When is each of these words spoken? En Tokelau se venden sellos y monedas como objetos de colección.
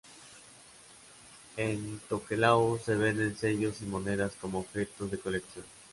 En 1.57 2.01
Tokelau 2.09 2.79
se 2.83 2.95
venden 2.95 3.37
sellos 3.37 3.79
y 3.83 3.85
monedas 3.85 4.33
como 4.41 4.57
objetos 4.61 5.11
de 5.11 5.19
colección. 5.19 5.63